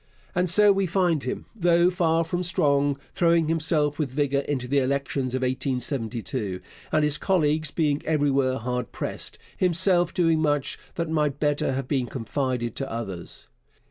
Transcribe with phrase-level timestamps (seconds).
[0.33, 4.79] And so we find him, though far from strong, throwing himself with vigour into the
[4.79, 6.59] elections of 1872,
[6.91, 12.07] and, his colleagues being everywhere hard pressed, himself doing much that might better have been
[12.07, 13.49] confided to others.